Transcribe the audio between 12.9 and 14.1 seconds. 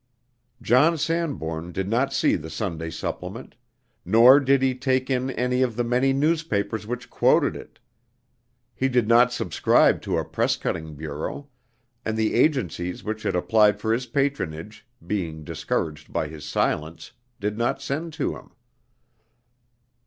which had applied for his